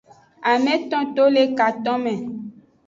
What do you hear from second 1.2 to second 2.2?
to le katonme.